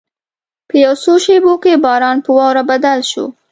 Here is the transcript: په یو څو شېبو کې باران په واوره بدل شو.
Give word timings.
په 0.67 0.75
یو 0.85 0.93
څو 1.03 1.13
شېبو 1.23 1.53
کې 1.63 1.81
باران 1.85 2.17
په 2.25 2.29
واوره 2.37 2.63
بدل 2.71 2.99
شو. 3.11 3.25